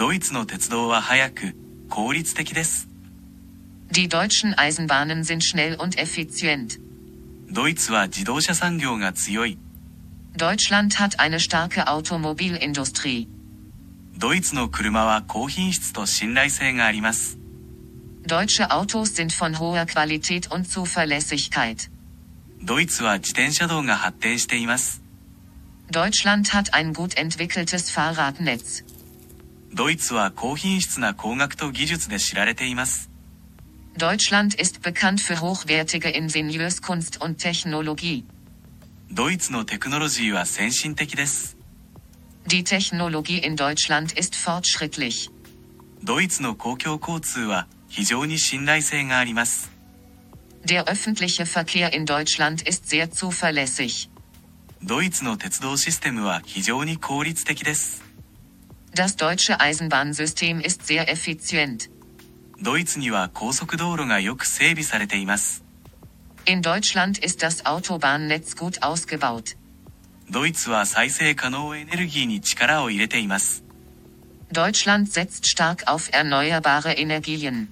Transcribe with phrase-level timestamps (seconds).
[0.00, 1.54] ドイツの鉄道は速く、
[1.90, 2.88] 効率的です。
[3.90, 6.80] Die deutschen Eisenbahnen sind schnell und effizient.
[7.50, 9.58] ドイツは自動車産業が強い。
[10.34, 13.28] Deutschland hat eine starke Automobilindustrie.
[14.16, 17.36] ドイツの車は高品質と信頼性があります。
[18.26, 21.90] Deutsche Autos sind von hoher Qualität und Zuverlässigkeit.
[22.62, 25.02] ドイツは自転車道が発展しています。
[25.90, 28.82] Deutschland hat ein gut entwickeltes Fahrradnetz.
[29.72, 33.10] ドイツは高品質な工学と技術で知られています。
[33.96, 38.24] Deutschland ist bekannt für hochwertige Ingenieurskunst und Technologie.
[39.12, 41.56] ドイツのテクノロジーは先進的です。
[42.46, 45.30] Die Technologie in Deutschland ist fortschrittlich.
[46.02, 49.70] ドイツの公共交通は非常に信頼性があります。
[50.64, 54.10] Der öffentliche Verkehr in Deutschland ist sehr zuverlässig.
[54.82, 58.09] ドイツの鉄道システムは非常に効率的です。
[58.99, 61.89] Das deutsche Eisenbahnsystem ist sehr effizient.
[62.61, 65.63] ドイツには高速道路がよく整備されています。
[66.45, 69.57] In Deutschland ist das Autobahnnetz gut ausgebaut.
[70.29, 73.63] ドイツは再生可能エネルギーに力を入れています。
[74.51, 77.67] Deutschland setzt stark auf erneuerbare Energien.